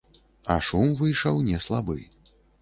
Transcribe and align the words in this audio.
А 0.53 0.55
шум 0.67 0.95
выйшаў 1.01 1.43
не 1.51 1.61
слабы. 1.67 1.99